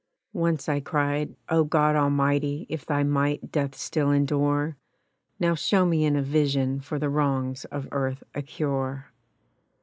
Once 0.33 0.67
I 0.67 0.79
cried: 0.79 1.35
'Oh, 1.47 1.63
God 1.63 1.95
Almighty! 1.95 2.65
if 2.69 2.87
Thy 2.87 3.03
might 3.03 3.51
doth 3.51 3.75
still 3.75 4.09
endure, 4.09 4.75
Now 5.39 5.53
show 5.53 5.85
me 5.85 6.05
in 6.05 6.15
a 6.15 6.23
vision 6.23 6.79
for 6.79 6.97
the 6.97 7.07
wrongs 7.07 7.65
of 7.65 7.87
Earth 7.91 8.23
a 8.33 8.41
cure.' 8.41 9.11